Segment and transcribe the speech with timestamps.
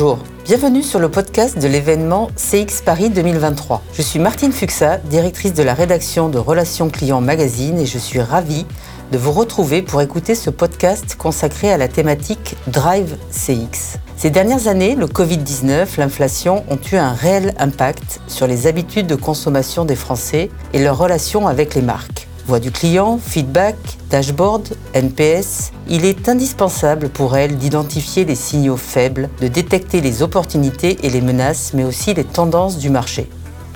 [0.00, 3.82] Bonjour, bienvenue sur le podcast de l'événement CX Paris 2023.
[3.92, 8.20] Je suis Martine Fuxa, directrice de la rédaction de Relations Clients Magazine et je suis
[8.20, 8.64] ravie
[9.10, 13.98] de vous retrouver pour écouter ce podcast consacré à la thématique Drive CX.
[14.16, 19.16] Ces dernières années, le Covid-19, l'inflation ont eu un réel impact sur les habitudes de
[19.16, 22.27] consommation des Français et leurs relations avec les marques.
[22.48, 23.76] Voix du client, feedback,
[24.08, 30.96] dashboard, NPS, il est indispensable pour elles d'identifier les signaux faibles, de détecter les opportunités
[31.02, 33.28] et les menaces, mais aussi les tendances du marché.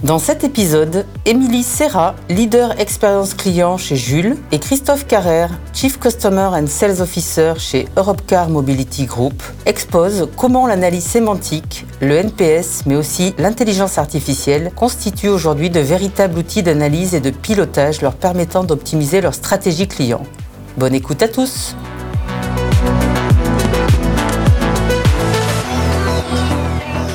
[0.03, 6.49] Dans cet épisode, Émilie Serra, leader expérience client chez Jules, et Christophe Carrère, Chief Customer
[6.55, 13.33] and Sales Officer chez Europcar Mobility Group, exposent comment l'analyse sémantique, le NPS, mais aussi
[13.39, 19.35] l'intelligence artificielle constituent aujourd'hui de véritables outils d'analyse et de pilotage leur permettant d'optimiser leur
[19.35, 20.25] stratégie client.
[20.79, 21.77] Bonne écoute à tous!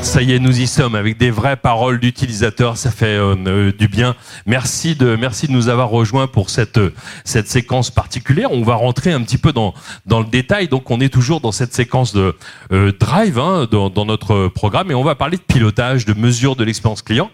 [0.07, 2.77] Ça y est, nous y sommes avec des vraies paroles d'utilisateurs.
[2.77, 4.15] Ça fait euh, euh, du bien.
[4.45, 6.79] Merci de, merci de nous avoir rejoints pour cette,
[7.25, 8.53] cette séquence particulière.
[8.53, 9.73] On va rentrer un petit peu dans,
[10.05, 10.69] dans le détail.
[10.69, 12.33] Donc, on est toujours dans cette séquence de
[12.71, 16.55] euh, drive hein, dans, dans, notre programme et on va parler de pilotage, de mesure
[16.55, 17.29] de l'expérience client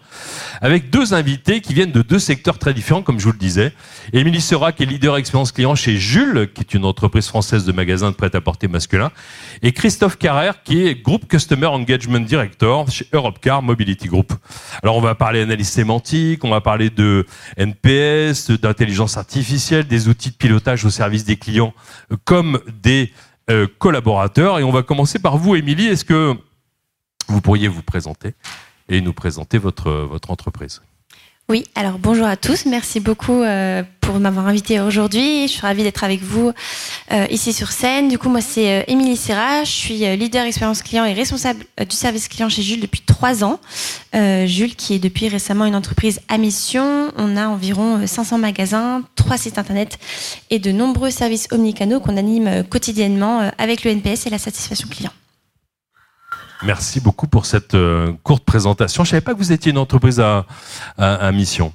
[0.61, 3.73] avec deux invités qui viennent de deux secteurs très différents, comme je vous le disais.
[4.13, 7.71] Émilie Sera, qui est leader expérience client chez Jules, qui est une entreprise française de
[7.71, 9.11] magasins de prêt-à-porter masculin,
[9.61, 14.33] et Christophe Carrère, qui est Group Customer Engagement Director chez Europcar Mobility Group.
[14.81, 17.25] Alors on va parler analyse sémantique, on va parler de
[17.57, 21.73] NPS, d'intelligence artificielle, des outils de pilotage au service des clients
[22.11, 23.11] euh, comme des
[23.49, 24.59] euh, collaborateurs.
[24.59, 25.87] Et on va commencer par vous, Émilie.
[25.87, 26.35] Est-ce que
[27.27, 28.33] vous pourriez vous présenter
[28.87, 30.81] et nous présenter votre, votre entreprise?
[31.53, 32.65] Oui, alors bonjour à tous.
[32.65, 35.43] Merci beaucoup euh, pour m'avoir invité aujourd'hui.
[35.47, 36.51] Je suis ravie d'être avec vous
[37.11, 38.07] euh, ici sur scène.
[38.07, 39.63] Du coup, moi, c'est euh, Émilie Serra.
[39.63, 43.59] Je suis leader expérience client et responsable du service client chez Jules depuis trois ans.
[44.15, 47.11] Jules, qui est depuis récemment une entreprise à mission.
[47.17, 49.99] On a environ 500 magasins, trois sites internet
[50.49, 55.11] et de nombreux services omnicanaux qu'on anime quotidiennement avec le NPS et la satisfaction client.
[56.65, 59.03] Merci beaucoup pour cette euh, courte présentation.
[59.03, 61.73] Je savais pas que vous étiez une entreprise à, mission.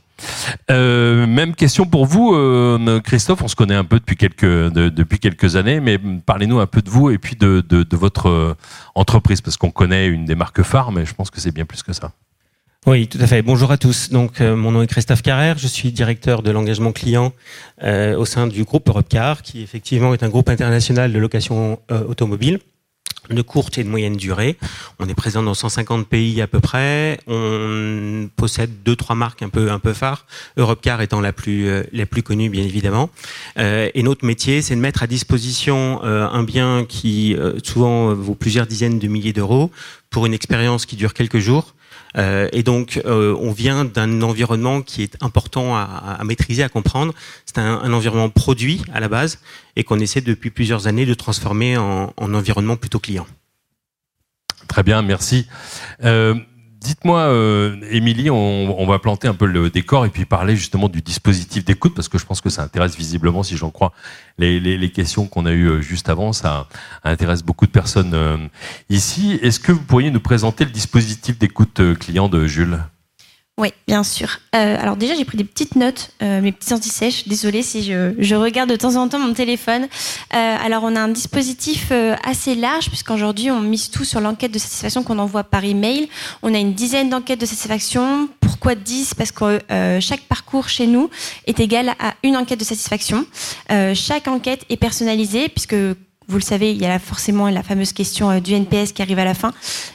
[0.70, 3.42] Euh, même question pour vous, euh, Christophe.
[3.42, 4.16] On se connaît un peu depuis
[5.18, 8.56] quelques années, mais parlez-nous un peu de vous et puis de votre
[8.94, 11.82] entreprise, parce qu'on connaît une des marques phares, mais je pense que c'est bien plus
[11.82, 12.12] que ça.
[12.86, 13.42] Oui, tout à fait.
[13.42, 14.08] Bonjour à tous.
[14.10, 15.58] Donc, mon nom est Christophe Carrère.
[15.58, 17.32] Je suis directeur de l'engagement client
[17.82, 22.60] au sein du groupe Europcar, qui effectivement est un groupe international de location automobile
[23.30, 24.56] de courte et de moyenne durée.
[24.98, 27.18] On est présent dans 150 pays à peu près.
[27.26, 30.26] On possède deux trois marques un peu un peu phares.
[30.56, 33.10] Europcar étant la plus euh, la plus connue bien évidemment.
[33.58, 38.34] Euh, et notre métier, c'est de mettre à disposition euh, un bien qui souvent vaut
[38.34, 39.70] plusieurs dizaines de milliers d'euros
[40.10, 41.74] pour une expérience qui dure quelques jours
[42.16, 47.12] euh, et donc, euh, on vient d'un environnement qui est important à, maîtriser, à comprendre.
[47.44, 49.40] C'est un, environnement produit à la base
[49.76, 53.26] et qu'on essaie depuis plusieurs années de transformer en, en environnement plutôt client.
[54.68, 55.46] Très bien, merci.
[56.04, 56.34] Euh,
[56.88, 61.02] Dites-moi, euh, Émilie, on, va planter un peu le décor et puis parler justement du
[61.02, 63.92] dispositif d'écoute parce que je pense que ça intéresse visiblement, si j'en crois,
[64.38, 66.66] les, questions qu'on a eues euh, juste avant, ça
[67.04, 68.38] intéresse beaucoup de personnes euh,
[68.88, 69.38] ici.
[69.42, 72.78] Est-ce que vous pourriez nous présenter le dispositif d'écoute client de Jules?
[73.58, 74.38] Oui, bien sûr.
[74.54, 77.26] Euh, alors déjà, j'ai pris des petites notes, euh, mes petites anti-sèches.
[77.26, 79.88] Désolée si je, regarde de temps en temps mon téléphone.
[80.32, 84.52] Euh, alors, on a un dispositif euh, assez large, puisqu'aujourd'hui, on mise tout sur l'enquête
[84.52, 86.08] de satisfaction qu'on envoie par email.
[86.42, 88.28] On a une dizaine d'enquêtes de satisfaction.
[88.38, 89.60] Pourquoi 10 Parce que
[90.00, 91.10] chaque parcours chez nous
[91.46, 93.26] est égal à une enquête de satisfaction.
[93.94, 95.74] chaque enquête est personnalisée, puisque
[96.28, 99.18] vous le savez, il y a forcément la fameuse question euh, du NPS qui arrive
[99.18, 99.52] à la fin,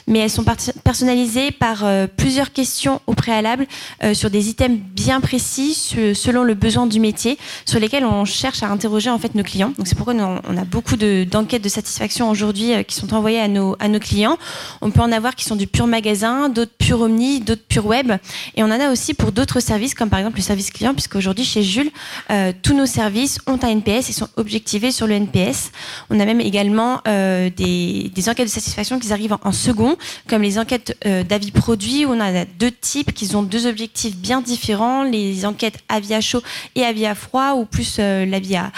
[0.08, 0.44] mais elles sont
[0.82, 3.68] personnalisées par euh, plusieurs questions au préalable
[4.02, 5.74] euh, sur des items bien précis
[6.14, 9.72] selon le besoin du métier, sur lesquels on cherche à interroger en fait nos clients.
[9.78, 13.76] Donc c'est pourquoi on a beaucoup d'enquêtes de, satisfaction aujourd'hui qui sont envoyées à nos,
[14.00, 14.36] clients.
[14.80, 18.12] On peut en avoir qui sont du pur magasin, d'autres pur omni, d'autres pur web,
[18.56, 21.44] et on en a aussi pour d'autres services comme par exemple le service client, puisqu'aujourd'hui
[21.44, 21.90] chez Jules,
[22.62, 25.70] tous nos services ont un NPS et sont objectivés sur le NPS.
[26.24, 29.96] Même également euh, des, enquêtes de satisfaction qui arrivent en, second,
[30.28, 34.16] comme les enquêtes euh, d'avis produits, où on a deux types qui ont deux objectifs
[34.16, 36.42] bien différents, les enquêtes avis à chaud
[36.74, 38.70] et avis à froid, ou plus euh, l'avis à,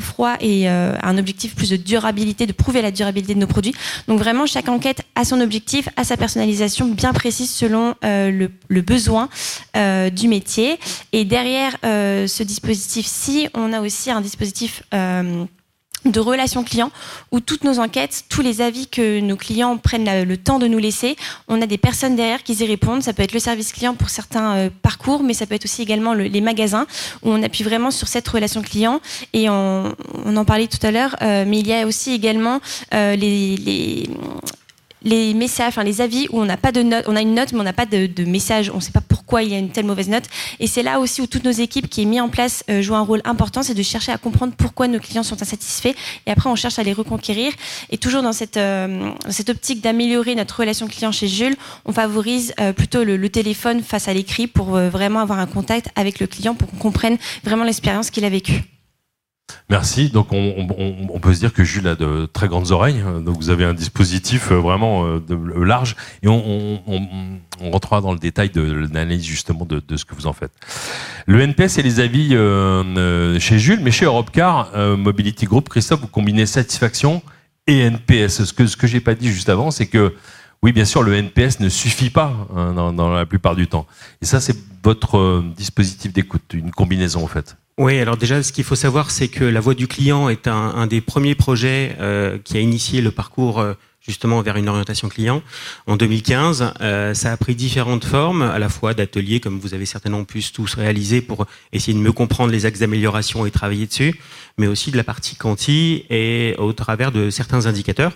[0.00, 3.74] froid et un objectif plus de durabilité, de prouver la durabilité de nos produits.
[4.08, 8.80] Donc vraiment, chaque enquête a son objectif, a sa personnalisation bien précise selon le, le,
[8.80, 9.28] besoin
[9.72, 10.80] du métier.
[11.12, 14.82] Et derrière ce dispositif-ci, on a aussi un dispositif
[16.04, 16.90] de relations clients
[17.32, 20.78] où toutes nos enquêtes, tous les avis que nos clients prennent le temps de nous
[20.78, 21.16] laisser,
[21.48, 23.02] on a des personnes derrière qui y répondent.
[23.02, 25.82] Ça peut être le service client pour certains euh, parcours, mais ça peut être aussi
[25.82, 26.86] également les magasins
[27.22, 29.00] où on appuie vraiment sur cette relation client.
[29.32, 29.94] Et on,
[30.36, 32.60] en parlait tout à l'heure, euh, mais il y a aussi également
[32.92, 34.08] euh, les les
[35.04, 37.60] messages, enfin les avis où on n'a pas de note, on a une note mais
[37.60, 39.70] on n'a pas de, de, message, on ne sait pas pourquoi il y a une
[39.70, 40.24] telle mauvaise note.
[40.60, 42.94] Et c'est là aussi où toutes nos équipes qui est mis en place euh, jouent
[42.94, 45.94] un rôle important, c'est de chercher à comprendre pourquoi nos clients sont insatisfaits
[46.26, 47.52] et après on cherche à les reconquérir.
[47.90, 52.54] Et toujours dans cette, euh, cette optique d'améliorer notre relation client chez Jules, on favorise
[52.60, 56.26] euh, plutôt le, le, téléphone face à l'écrit pour vraiment avoir un contact avec le
[56.26, 58.73] client pour qu'on comprenne vraiment l'expérience qu'il a vécue.
[59.70, 60.10] Merci.
[60.10, 63.02] Donc on, peut se dire que Jules a de très grandes oreilles.
[63.22, 66.80] Donc vous avez un dispositif euh, vraiment euh, euh, large et on,
[67.60, 70.52] rentrera dans le détail de l'analyse justement de, ce que vous en faites.
[71.26, 72.30] Le NPS et les avis
[73.40, 77.22] chez Jules, mais chez Europcar Mobility Group, Christophe, vous combinez satisfaction
[77.66, 78.44] et NPS.
[78.44, 80.14] Ce que ce que pas dit juste avant, c'est que
[80.62, 83.86] oui, bien sûr, le NPS ne suffit pas hein, dans, la plupart du temps.
[84.20, 87.56] Et ça, c'est votre dispositif d'écoute, une combinaison en fait.
[87.76, 90.86] Oui, alors déjà, ce qu'il faut savoir, c'est que la voix du client est un,
[90.86, 95.42] des premiers projets euh, qui a initié le parcours euh, justement vers une orientation client
[95.88, 96.72] en 2015.
[96.80, 100.40] Euh, ça a pris différentes formes, à la fois d'ateliers, comme vous avez certainement pu
[100.52, 104.20] tous réaliser pour essayer de mieux comprendre les axes d'amélioration et travailler dessus,
[104.56, 108.12] mais aussi de la partie quanti et au travers de certains indicateurs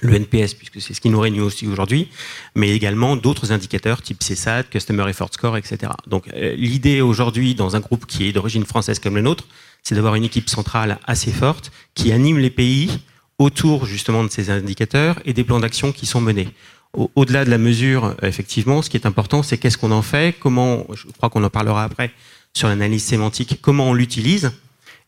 [0.00, 2.08] le NPS, puisque c'est ce qui nous réunit aussi aujourd'hui,
[2.54, 5.92] mais également d'autres indicateurs type CSAT, Customer Effort Score, etc.
[6.06, 9.44] Donc euh, l'idée aujourd'hui, dans un groupe qui est d'origine française comme le nôtre,
[9.82, 12.90] c'est d'avoir une équipe centrale assez forte qui anime les pays
[13.38, 16.48] autour justement de ces indicateurs et des plans d'action qui sont menés.
[17.14, 20.86] Au-delà de la mesure, effectivement, ce qui est important, c'est qu'est-ce qu'on en fait, comment,
[20.94, 22.10] je crois qu'on en parlera après
[22.54, 24.50] sur l'analyse sémantique, comment on l'utilise,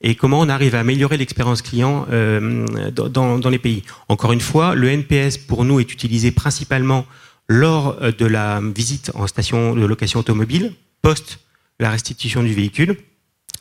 [0.01, 3.83] et comment on arrive à améliorer l'expérience client euh, dans, les pays?
[4.09, 7.05] Encore une fois, le NPS pour nous est utilisé principalement
[7.49, 10.73] lors euh, de la visite en station de location automobile,
[11.03, 11.41] post
[11.81, 12.97] la restitution du véhicule.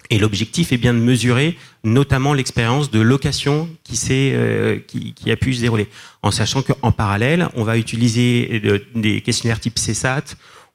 [0.10, 5.36] Et l'objectif est bien de mesurer notamment l'expérience de location qui, euh, qui, qui, a
[5.36, 5.90] pu se dérouler,
[6.22, 8.62] en sachant qu'en parallèle, on va utiliser
[8.96, 10.24] des questionnaires type CSAT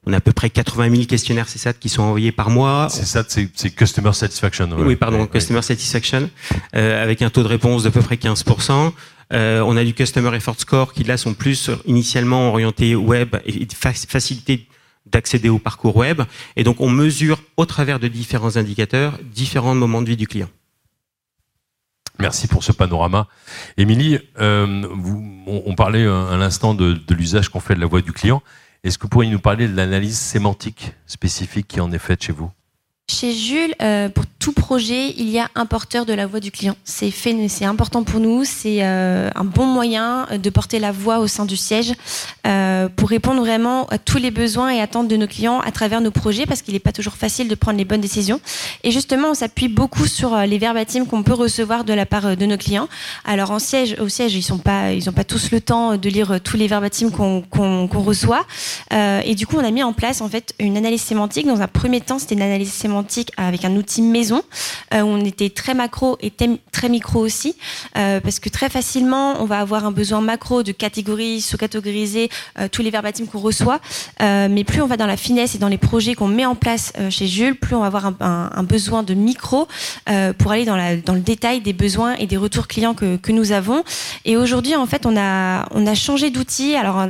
[0.06, 2.88] on a à peu près 80 000 questionnaires CSAT qui sont envoyés par mois.
[2.88, 4.68] CSAT, c'est Customer Satisfaction.
[4.78, 6.28] Oui, pardon, Customer Satisfaction,
[6.74, 8.92] euh, avec un taux de réponse d'à peu près 15%.
[9.32, 13.66] Euh, on a du Customer Effort Score qui là sont plus initialement orientés web et
[13.74, 14.66] facilité
[15.06, 16.22] d'accéder au parcours web.
[16.56, 20.50] Et donc on mesure au travers de différents indicateurs différents moments de vie du client.
[22.18, 23.26] Merci pour ce panorama.
[23.78, 24.82] Émilie, euh,
[25.46, 28.42] on, parlait à l'instant de, de l'usage qu'on fait de la voix du client.
[28.84, 32.32] Est-ce que vous pourriez nous parler de l'analyse sémantique spécifique qui en est faite chez
[32.32, 32.50] vous?
[33.22, 36.50] Chez Jules, euh, pour tout projet, il y a un porteur de la voix du
[36.50, 36.74] client.
[36.84, 38.44] C'est important pour nous.
[38.44, 41.92] C'est euh, un bon moyen de porter la voix au sein du siège
[42.46, 46.00] euh, pour répondre vraiment à tous les besoins et attentes de nos clients à travers
[46.00, 48.40] nos projets, parce qu'il n'est pas toujours facile de prendre les bonnes décisions.
[48.82, 52.46] Et justement, on s'appuie beaucoup sur les verbatims qu'on peut recevoir de la part de
[52.46, 52.88] nos clients.
[53.24, 56.40] Alors en siège, au siège, ils sont pas, n'ont pas tous le temps de lire
[56.42, 58.44] tous les verbatims qu'on qu'on reçoit.
[58.90, 61.46] et du coup, on a mis en place en fait une analyse sémantique.
[61.46, 63.01] Dans un premier temps, c'était une analyse sémantique
[63.36, 64.42] avec un outil maison.
[64.94, 66.32] Euh, on était très macro et
[66.70, 67.56] très micro aussi
[67.96, 72.68] euh, parce que très facilement on va avoir un besoin macro de catégorie, sous-catégoriser euh,
[72.70, 73.80] tous les verbatims qu'on reçoit.
[74.20, 76.92] Mais plus on va dans la finesse et dans les projets qu'on met en place
[77.10, 79.66] chez Jules plus on va avoir un, besoin de micro
[80.38, 83.84] pour aller dans, le détail des besoins et des retours clients que, que nous avons.
[84.24, 86.74] Et aujourd'hui en fait on a, on a changé d'outil.
[86.74, 87.08] Alors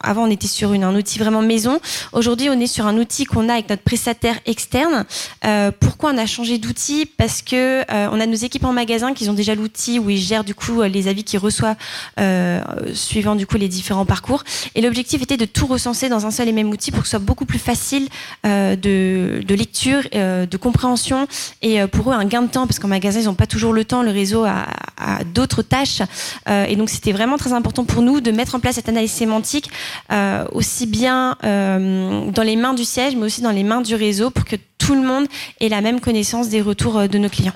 [0.00, 1.80] avant on était sur un outil vraiment maison.
[2.12, 5.04] Aujourd'hui, on est sur un outil qu'on a avec notre prestataire externe.
[5.44, 7.06] Euh, pourquoi on a changé d'outil?
[7.06, 10.18] Parce que euh, on a nos équipes en magasin qui ont déjà l'outil où ils
[10.18, 11.76] gèrent du coup les avis qu'ils reçoivent
[12.18, 12.60] euh,
[12.94, 14.44] suivant du coup les différents parcours.
[14.74, 17.12] Et l'objectif était de tout recenser dans un seul et même outil pour que ce
[17.12, 18.08] soit beaucoup plus facile
[18.44, 21.26] de, de, lecture, de compréhension
[21.60, 23.84] et pour eux un gain de temps parce qu'en magasin ils n'ont pas toujours le
[23.84, 26.02] temps, le réseau a, a d'autres tâches
[26.48, 29.70] et donc c'était vraiment très important pour nous de mettre en place cette analyse sémantique
[30.10, 33.94] euh, aussi bien euh, dans les mains du siège, mais aussi dans les mains du
[33.94, 35.26] réseau pour que tout le monde
[35.60, 37.54] ait la même connaissance des retours euh, de nos clients.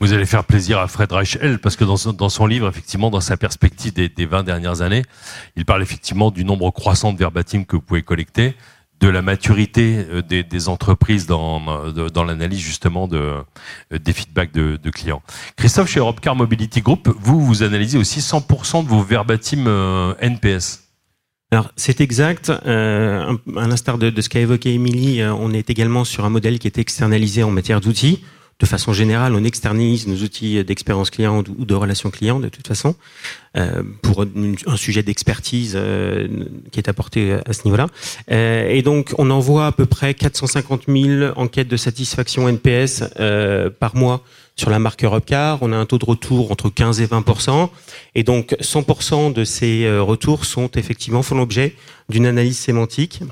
[0.00, 3.36] Vous allez faire plaisir à Fred Reichel parce que dans son, livre, effectivement, dans sa
[3.36, 5.02] perspective des, des 20 dernières années,
[5.56, 8.54] il parle effectivement du nombre croissant de verbatim que vous pouvez collecter,
[9.00, 13.34] de la maturité des, entreprises dans, dans l'analyse justement de,
[13.90, 15.22] des feedbacks de, de, clients.
[15.56, 20.87] Christophe, chez Europcar Mobility Group, vous, vous analysez aussi 100% de vos verbatim NPS.
[21.50, 22.50] Alors c'est exact.
[22.50, 26.66] Euh, à l'instar de, ce qu'a évoqué Émilie, on est également sur un modèle qui
[26.66, 28.22] est externalisé en matière d'outils
[28.60, 32.66] de façon générale, on externalise nos outils d'expérience client ou de relation client de toute
[32.66, 32.96] façon
[33.56, 36.26] euh, pour un sujet d'expertise euh,
[36.72, 37.86] qui est apporté à ce niveau-là.
[38.32, 43.04] Euh, et donc, on envoie à peu près 450 000 enquêtes de satisfaction NPS
[43.78, 44.24] par mois
[44.58, 45.58] sur la marque Europcar.
[45.62, 47.24] On a un taux de retour entre 15 et 20
[48.14, 51.74] et donc 100% de ces retours sont effectivement font l'objet
[52.08, 53.22] d'une analyse sémantique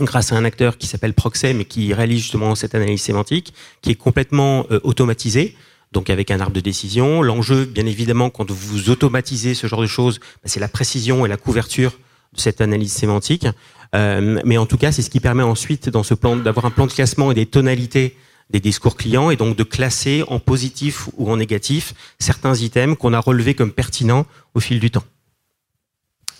[0.00, 3.90] grâce à un acteur qui s'appelle Proxem et qui réalise justement cette analyse sémantique, qui
[3.90, 5.56] est complètement euh, automatisée,
[5.92, 7.22] donc avec un arbre de décision.
[7.22, 11.28] L'enjeu, bien évidemment, quand vous automatisez ce genre de choses, bah, c'est la précision et
[11.28, 11.92] la couverture
[12.34, 13.46] de cette analyse sémantique.
[13.94, 16.70] Euh, mais en tout cas, c'est ce qui permet ensuite, dans ce plan, d'avoir un
[16.70, 18.16] plan de classement et des tonalités
[18.50, 23.12] des discours clients et donc de classer en positif ou en négatif certains items qu'on
[23.12, 25.04] a relevés comme pertinents au fil du temps.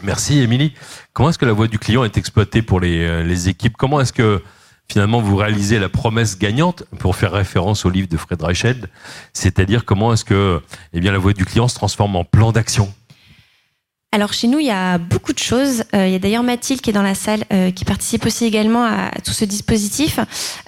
[0.03, 0.75] Merci, Émilie.
[1.13, 3.77] Comment est-ce que la voix du client est exploitée pour les, euh, les équipes?
[3.77, 4.43] Comment est-ce que
[4.89, 6.85] finalement vous réalisez la promesse gagnante?
[6.99, 8.91] Pour faire référence au livre de Fred Reicheld
[9.33, 10.61] C'est-à-dire comment est-ce que
[10.93, 12.93] eh bien, la voix du client se transforme en plan d'action?
[14.14, 15.83] Alors chez nous, il y a beaucoup de choses.
[15.92, 18.44] Euh, il y a d'ailleurs Mathilde qui est dans la salle, euh, qui participe aussi
[18.44, 20.21] également à, tout ce dispositif.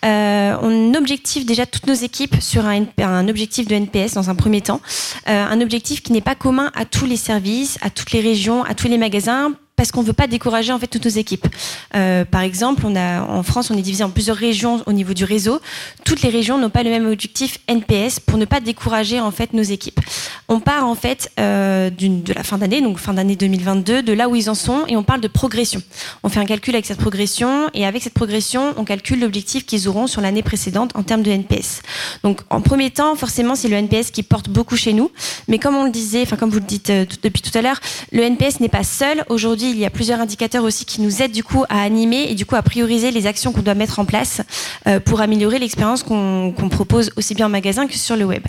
[0.04, 4.62] Euh, on objective déjà toutes nos équipes sur un, objectif de NPS dans un premier
[4.62, 4.80] temps.
[5.26, 8.74] Un objectif qui n'est pas commun à tous les services, à toutes les régions, à
[8.74, 11.46] tous les magasins parce qu'on ne veut pas décourager en fait toutes nos équipes.
[11.94, 15.60] Euh, par exemple, en France, on est divisé en plusieurs régions au niveau du réseau.
[16.04, 19.52] Toutes les régions n'ont pas le même objectif NPS pour ne pas décourager en fait
[19.52, 20.00] nos équipes.
[20.48, 24.28] On part en fait euh, de la fin d'année, donc fin d'année 2022, de là
[24.28, 25.82] où ils en sont, et on parle de progression.
[26.22, 29.88] On fait un calcul avec cette progression, et avec cette progression, on calcule l'objectif qu'ils
[29.88, 31.82] auront sur l'année précédente en termes de NPS.
[32.22, 35.10] Donc, en premier temps, forcément, c'est le NPS qui porte beaucoup chez nous,
[35.48, 37.80] mais comme on le disait, enfin comme vous le dites euh, depuis tout à l'heure,
[38.12, 41.32] le NPS n'est pas seul aujourd'hui il y a plusieurs indicateurs aussi qui nous aident
[41.32, 44.04] du coup à animer et du coup à prioriser les actions qu'on doit mettre en
[44.04, 44.40] place
[44.86, 48.42] euh, pour améliorer l'expérience qu'on propose aussi bien en magasin que sur le web.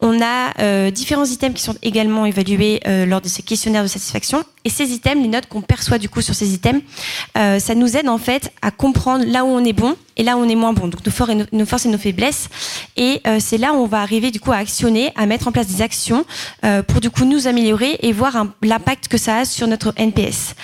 [0.00, 3.88] On a euh, différents items qui sont également évalués euh, lors de ces questionnaires de
[3.88, 4.42] satisfaction.
[4.64, 6.82] Et ces items, les notes qu'on perçoit du coup sur ces items,
[7.38, 10.36] euh, ça nous aide en fait à comprendre là où on est bon et là
[10.36, 10.88] où on est moins bon.
[10.88, 11.12] Donc nos
[11.66, 12.48] forces et nos, faiblesses.
[12.96, 15.66] Et c'est là où on va arriver du coup à actionner, à mettre en place
[15.66, 16.24] des actions
[16.86, 20.54] pour du coup nous améliorer et voir l'impact que ça a sur notre NPS.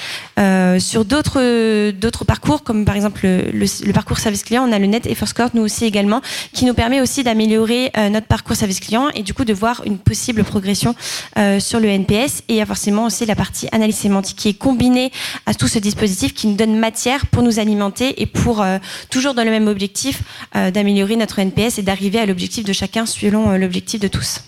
[0.78, 5.06] sur d'autres parcours, comme par exemple le, le, parcours service client, on a le Net
[5.06, 6.20] Effort Score, nous aussi également,
[6.52, 9.98] qui nous permet aussi d'améliorer notre parcours service client et du coup de voir une
[9.98, 10.94] possible progression
[11.38, 12.40] euh, sur le NPS.
[12.48, 15.12] Et il y a forcément aussi la partie analyse sémantique qui est combinée
[15.46, 18.78] à tout ce dispositif qui nous donne matière pour nous alimenter et pour euh,
[19.10, 20.22] toujours dans le même objectif
[20.56, 24.40] euh, d'améliorer notre NPS et d'arriver à l'objectif de chacun selon l'objectif de tous.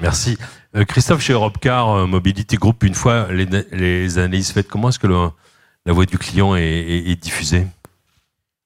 [0.00, 0.36] Merci.
[0.88, 6.06] Christophe, chez Europcar Mobility Group, une fois les, analyses faites, comment est-ce que la voix
[6.06, 7.66] du client est, est diffusée?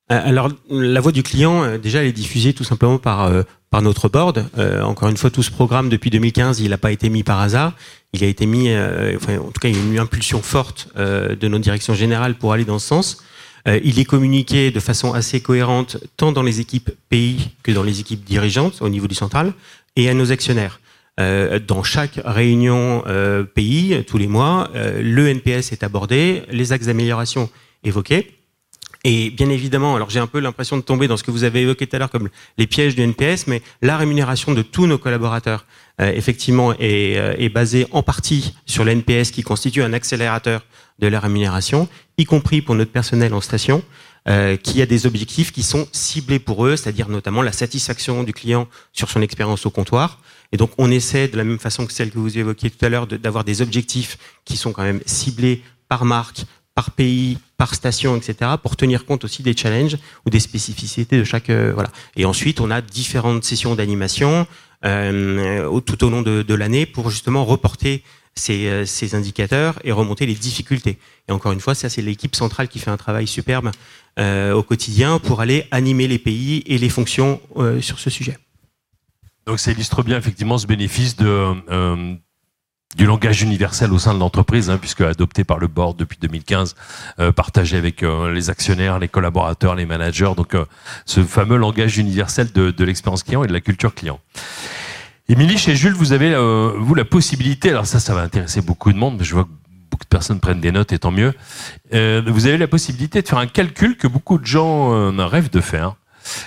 [0.09, 3.29] Alors, la voix du client, déjà, elle est diffusée tout simplement par
[3.71, 4.47] par notre board.
[4.59, 7.41] Euh, encore une fois, tout ce programme depuis 2015, il n'a pas été mis par
[7.41, 7.73] hasard.
[8.13, 10.89] Il a été mis, euh, enfin, en tout cas, il y a une impulsion forte
[10.97, 13.23] euh, de notre direction générale pour aller dans ce sens.
[13.67, 17.99] il est communiqué de façon assez cohérente tant dans les équipes pays que dans les
[17.99, 19.53] équipes dirigeantes au niveau du central
[19.97, 20.79] et à nos actionnaires.
[21.19, 23.03] dans chaque réunion
[23.57, 27.51] pays, tous les mois, le NPS est abordé, les axes d'amélioration
[27.83, 28.37] évoqués.
[29.09, 31.61] Et bien évidemment, alors j'ai un peu l'impression de tomber dans ce que vous avez
[31.61, 34.99] évoqué tout à l'heure comme les pièges du NPS, mais la rémunération de tous nos
[34.99, 35.65] collaborateurs,
[36.01, 40.67] euh, effectivement, est, euh, est, basée en partie sur l'NPS qui constitue un accélérateur
[40.99, 43.85] de la rémunération, y compris pour notre personnel en station,
[44.27, 48.33] euh, qui a des objectifs qui sont ciblés pour eux, c'est-à-dire notamment la satisfaction du
[48.33, 50.19] client sur son expérience au comptoir.
[50.51, 52.89] Et donc on essaie, de la même façon que celle que vous évoquiez tout à
[52.89, 56.45] l'heure, d'avoir des objectifs qui sont quand même ciblés par marque,
[56.75, 59.97] par pays, par station, etc., pour tenir compte aussi des challenges
[60.27, 61.51] ou des spécificités de chaque.
[61.51, 61.91] Euh, voilà.
[62.17, 64.47] Et ensuite, on a différentes sessions d'animation
[64.85, 68.03] euh, tout au long de, l'année pour justement reporter
[68.35, 70.99] ces, euh, ces, indicateurs et remonter les difficultés.
[71.29, 73.71] Et encore une fois, ça c'est l'équipe centrale qui fait un travail superbe
[74.19, 78.39] euh, au quotidien pour aller animer les pays et les fonctions euh, sur ce sujet.
[79.47, 82.17] Donc ça illustre bien effectivement ce bénéfice de
[82.95, 86.77] du langage universel au sein de l'entreprise, hein, puisque adopté par le board depuis 2015,
[87.19, 90.33] euh, partagé avec euh, les actionnaires, les collaborateurs, les managers.
[90.37, 90.65] Donc, euh,
[91.05, 94.21] ce fameux langage universel de, de l'expérience client et de la culture client.
[95.29, 96.37] Émilie, chez Jules, vous avez
[96.79, 97.71] vous la possibilité.
[97.71, 99.51] Alors ça, ça va intéresser beaucoup de monde, mais je vois que
[99.91, 101.35] beaucoup de personnes prennent des notes, et tant mieux.
[101.91, 105.97] vous avez la possibilité de faire un calcul que beaucoup de gens rêvent de faire.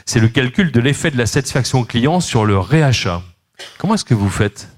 [0.06, 3.22] C'est le calcul de l'effet de la satisfaction client sur le réachat.
[3.80, 4.70] Comment est-ce que vous faites?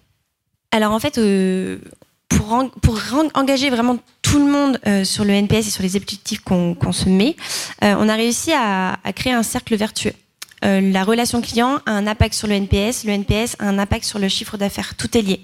[0.72, 1.80] Alors en fait, euh,
[2.30, 2.60] pour,
[3.34, 7.10] engager vraiment tout le monde euh, sur le NPS et sur les objectifs qu'on se
[7.10, 7.36] met,
[7.84, 10.14] euh, on a réussi à, créer un cercle vertueux.
[10.64, 14.20] la relation client a un impact sur le NPS, le NPS a un impact sur
[14.20, 14.96] le chiffre d'affaires.
[14.96, 15.42] Tout est lié.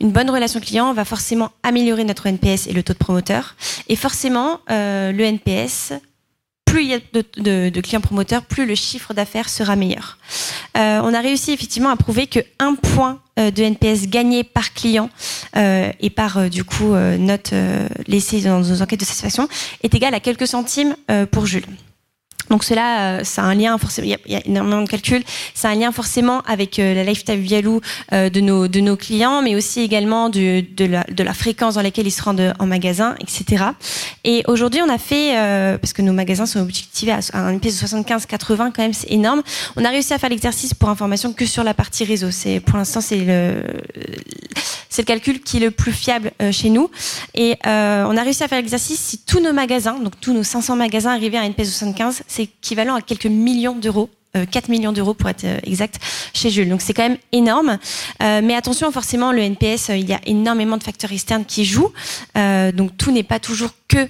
[0.00, 3.56] Une bonne relation client va forcément améliorer notre NPS et le taux de promoteur.
[3.88, 5.92] Et forcément, le NPS
[6.72, 7.00] plus il y a
[7.70, 10.16] de, clients promoteurs, plus le chiffre d'affaires sera meilleur.
[10.78, 14.72] Euh, on a réussi effectivement à prouver que un point euh, de NPS gagné par
[14.72, 15.10] client
[15.54, 17.52] euh, et par du coup note
[18.06, 19.48] laissée dans nos enquêtes de satisfaction
[19.82, 20.96] est égal à quelques centimes
[21.30, 21.66] pour Jules.
[22.50, 24.06] Donc cela, euh, ça a un lien forcément.
[24.26, 25.22] Il y, a, énormément de calculs.
[25.54, 27.78] Ça a un lien forcément avec euh, la lifetime value
[28.12, 31.74] euh, de nos de nos clients, mais aussi également de, de, la, de la fréquence
[31.74, 33.64] dans laquelle ils se rendent en magasin, etc.
[34.24, 35.32] Et aujourd'hui, on a fait
[35.80, 39.42] parce que nos magasins sont objectivés à, un NPS de 75-80, quand même, c'est énorme.
[39.76, 42.30] On a réussi à faire l'exercice pour information que sur la partie réseau.
[42.30, 43.62] C'est pour l'instant, c'est le
[44.92, 46.90] c'est le calcul qui est le plus fiable chez nous.
[47.34, 50.76] Et on a réussi à faire l'exercice si tous nos magasins, donc tous nos 500
[50.76, 54.72] magasins arrivaient à un NPS de 75, c'est équivalent à quelques millions d'euros 4 euh,
[54.72, 56.00] millions d'euros pour être euh, exact
[56.32, 56.68] chez Jules.
[56.68, 57.78] Donc c'est quand même énorme.
[58.22, 61.92] Euh, mais attention, forcément, le NPS, il y a énormément de facteurs externes qui jouent.
[62.34, 64.08] donc tout n'est pas toujours que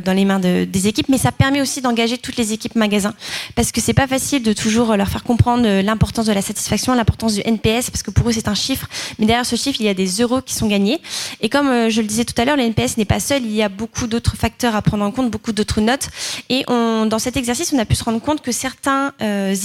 [0.00, 3.14] dans les mains de, des équipes, mais ça permet aussi d'engager toutes les équipes magasins
[3.54, 7.34] parce que c'est pas facile de toujours leur faire comprendre l'importance de la satisfaction, l'importance
[7.34, 8.86] du NPS parce que pour eux c'est un chiffre,
[9.18, 11.00] mais derrière ce chiffre il y a des euros qui sont gagnés.
[11.40, 13.62] Et comme je le disais tout à l'heure, le NPS n'est pas seul, il y
[13.62, 16.08] a beaucoup d'autres facteurs à prendre en compte, beaucoup d'autres notes.
[16.50, 19.12] Et dans cet exercice, on a pu se rendre compte que certains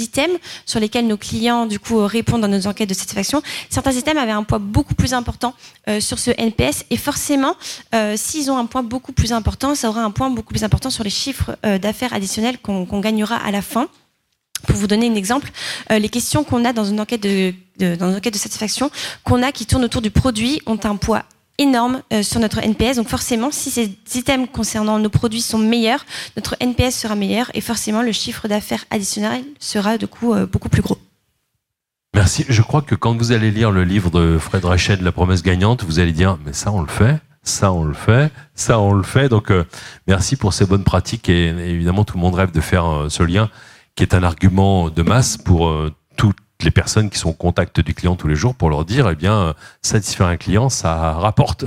[0.01, 4.21] items sur lesquels nos clients du coup répondent dans nos enquêtes de satisfaction, certains items
[4.21, 5.53] avaient un poids beaucoup plus important
[5.87, 7.55] euh, sur ce NPS et forcément,
[7.95, 10.89] euh, s'ils ont un poids beaucoup plus important, ça aura un point beaucoup plus important
[10.89, 13.87] sur les chiffres euh, d'affaires additionnels qu'on gagnera à la fin.
[14.65, 15.51] Pour vous donner un exemple,
[15.91, 18.89] les questions qu'on a dans une enquête de, dans de satisfaction
[19.23, 21.25] qu'on a qui tournent autour du produit ont un poids
[21.57, 22.97] énorme euh, sur notre NPS.
[22.97, 27.61] Donc forcément, si ces items concernant nos produits sont meilleurs, notre NPS sera meilleur et
[27.61, 30.97] forcément le chiffre d'affaires additionnel sera du coup euh, beaucoup plus gros.
[32.13, 32.45] Merci.
[32.47, 35.83] Je crois que quand vous allez lire le livre de Fred Rachet, La promesse gagnante,
[35.83, 39.03] vous allez dire, mais ça on le fait, ça on le fait, ça on le
[39.03, 39.29] fait.
[39.29, 39.65] Donc euh,
[40.07, 43.49] merci pour ces bonnes pratiques et, évidemment tout le monde rêve de faire ce lien
[43.95, 45.73] qui est un argument de masse pour
[46.17, 49.09] toutes les personnes qui sont au contact du client tous les jours pour leur dire,
[49.09, 51.65] eh bien, satisfaire un client, ça rapporte.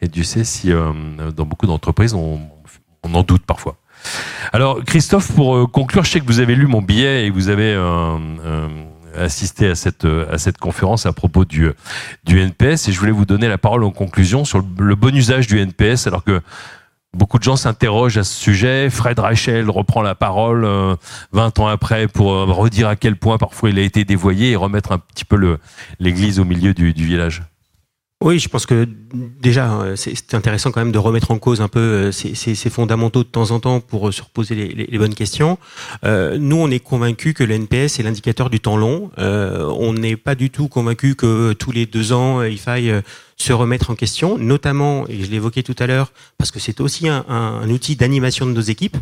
[0.00, 0.92] Et tu sais, si euh,
[1.36, 2.40] dans beaucoup d'entreprises, on,
[3.02, 3.76] on, en doute parfois.
[4.52, 7.48] Alors, Christophe, pour euh, conclure, je sais que vous avez lu mon billet et vous
[7.48, 8.68] avez euh,
[9.16, 11.70] assisté à cette, à cette conférence à propos du,
[12.24, 12.88] du NPS.
[12.88, 16.08] Et je voulais vous donner la parole en conclusion sur le bon usage du NPS,
[16.08, 16.42] alors que
[17.14, 18.90] Beaucoup de gens s'interrogent à ce sujet.
[18.90, 20.62] Fred Rachel reprend la parole
[21.32, 24.50] 20 euh, ans après pour euh, redire à quel point parfois il a été dévoyé
[24.50, 25.58] et remettre un petit peu
[26.00, 27.42] l'église au milieu du, village.
[28.20, 28.88] Oui, je pense que
[29.40, 33.28] déjà, euh, c'est intéressant quand même de remettre en cause un peu ces, fondamentaux de
[33.28, 35.58] temps en temps pour se reposer les, bonnes questions.
[36.02, 39.10] Nous, on est convaincus que le NPS est l'indicateur du temps long.
[39.18, 42.92] On n'est pas du tout convaincu que tous les deux ans, il faille
[43.36, 47.08] se remettre en question, notamment, et je l'évoquais tout à l'heure, parce que c'est aussi
[47.08, 48.96] un, outil d'animation de nos équipes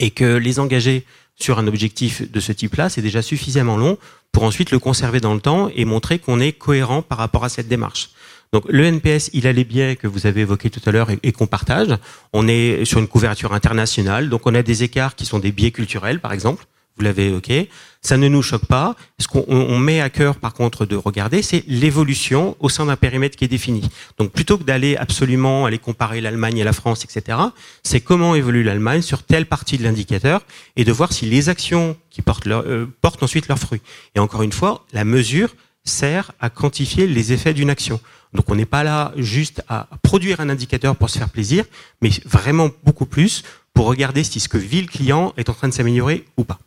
[0.00, 1.04] et que les engager
[1.36, 3.98] sur un objectif de ce type-là, c'est déjà suffisamment long
[4.32, 7.48] pour ensuite le conserver dans le temps et montrer qu'on est cohérent par rapport à
[7.48, 8.10] cette démarche.
[8.52, 11.32] Donc le NPS, il a les biais que vous avez évoqués tout à l'heure et,
[11.32, 11.96] qu'on partage.
[12.32, 15.72] On est sur une couverture internationale, donc on a des écarts qui sont des biais
[15.72, 16.64] culturels, par exemple.
[16.96, 17.68] Vous l'avez évoqué.
[18.02, 18.94] Ça ne nous choque pas.
[19.18, 23.36] Ce qu'on met à cœur, par contre, de regarder, c'est l'évolution au sein d'un périmètre
[23.36, 23.82] qui est défini.
[24.18, 27.38] Donc, plutôt que d'aller absolument aller comparer l'Allemagne et la France, etc.,
[27.82, 30.42] c'est comment évolue l'Allemagne sur telle partie de l'indicateur
[30.76, 33.82] et de voir si les actions qui portent, leur, euh, portent ensuite leurs fruits.
[34.14, 35.54] Et encore une fois, la mesure
[35.84, 38.00] sert à quantifier les effets d'une action.
[38.32, 41.64] Donc on n'est pas là juste à produire un indicateur pour se faire plaisir,
[42.00, 43.42] mais vraiment beaucoup plus
[43.74, 46.58] pour regarder si ce que vit le client est en train de s'améliorer ou pas.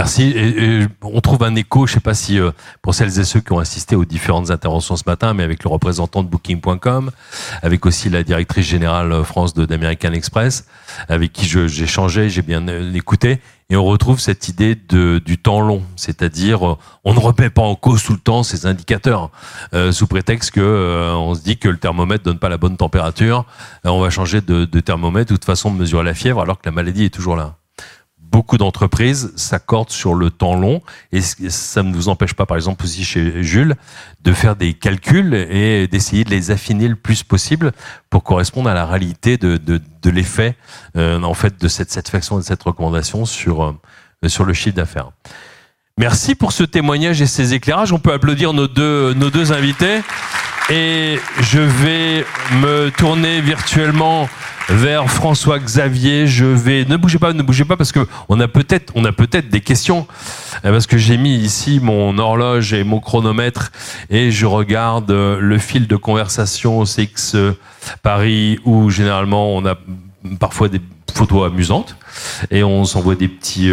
[0.00, 0.34] Merci.
[1.02, 3.52] On trouve un écho, je ne sais pas si euh, pour celles et ceux qui
[3.52, 7.10] ont assisté aux différentes interventions ce matin, mais avec le représentant de Booking.com,
[7.60, 10.66] avec aussi la directrice générale euh, France d'American Express,
[11.10, 15.60] avec qui j'ai changé, j'ai bien euh, écouté, et on retrouve cette idée du temps
[15.60, 16.62] long, c'est-à-dire
[17.04, 19.30] on ne remet pas en cause tout le temps ces indicateurs
[19.92, 20.60] sous prétexte que
[21.36, 23.44] se dit que le thermomètre donne pas la bonne température,
[23.84, 25.32] on va changer de, de thermomètre.
[25.32, 27.59] Ou de façon de mesurer la fièvre alors que la maladie est toujours là
[28.30, 32.84] beaucoup d'entreprises s'accordent sur le temps long et ça ne vous empêche pas, par exemple
[32.84, 33.74] aussi chez Jules,
[34.22, 37.72] de faire des calculs et d'essayer de les affiner le plus possible
[38.08, 40.56] pour correspondre à la réalité de, l'effet
[40.96, 44.76] euh, en fait de cette satisfaction et de cette recommandation sur euh, sur le chiffre
[44.76, 45.10] d'affaires.
[45.96, 47.92] Merci pour ce témoignage et ces éclairages.
[47.92, 50.02] On peut applaudir nos deux invités
[50.70, 52.24] et je vais
[52.62, 54.28] me tourner virtuellement
[54.70, 56.26] vers François Xavier.
[56.26, 59.12] Je vais ne bougez pas, ne bougez pas parce que on a peut-être on a
[59.12, 60.06] peut-être des questions
[60.64, 63.72] euh, parce que j'ai mis ici mon horloge et mon chronomètre
[64.08, 67.36] et je regarde euh, le fil de conversation au CX
[68.02, 69.76] Paris où généralement on a
[70.38, 70.80] parfois des
[71.12, 71.96] photos amusantes
[72.50, 73.72] et on s'envoie des petits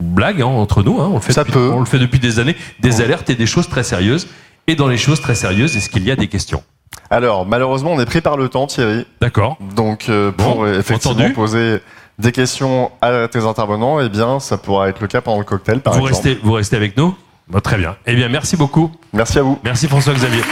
[0.00, 1.00] blagues hein, entre nous.
[1.00, 1.08] Hein.
[1.10, 1.70] on, le fait Ça depuis, peut.
[1.72, 2.56] on le fait depuis des années.
[2.80, 4.28] Des alertes et des choses très sérieuses.
[4.66, 6.62] Et dans les choses très sérieuses, est-ce qu'il y a des questions?
[7.14, 9.06] Alors, malheureusement, on est pris par le temps, Thierry.
[9.20, 9.56] D'accord.
[9.76, 11.32] Donc, euh, pour Bon, euh, effectivement entendu.
[11.32, 11.80] poser
[12.18, 15.78] des questions à tes intervenants, eh bien, ça pourra être le cas pendant le cocktail,
[15.78, 16.26] par Vous exemple.
[16.26, 17.14] restez, vous restez avec nous
[17.62, 17.94] Très bien.
[18.06, 18.90] Eh bien, merci beaucoup.
[19.12, 19.60] Merci à vous.
[19.62, 20.42] Merci François-Xavier.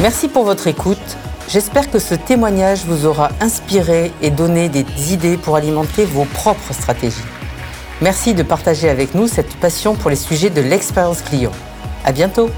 [0.00, 0.98] Merci pour votre écoute.
[1.48, 6.72] J'espère que ce témoignage vous aura inspiré et donné des idées pour alimenter vos propres
[6.74, 7.16] stratégies.
[8.00, 11.50] Merci de partager avec nous cette passion pour les sujets de l'expérience client.
[12.04, 12.50] À bientôt!